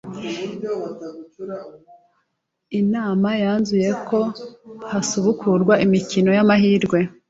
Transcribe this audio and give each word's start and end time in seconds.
Inama 2.79 3.29
yanzuye 3.43 3.89
ko 4.09 4.19
hasubukurwa 4.91 5.73
imikino 5.85 6.29
y’amahirwe 6.37 6.99